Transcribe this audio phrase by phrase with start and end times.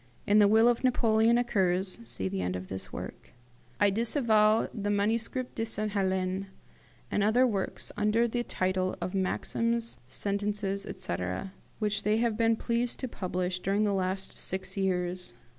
[0.25, 3.33] In the will of Napoleon occurs (see end of this work):
[3.79, 6.47] "I disavow the 'Manuscrit de Sainte Helene',
[7.11, 12.55] and the other works under the title of Maxims, Sentences, etc., which they have been
[12.55, 15.35] pleased to publish during the last six years.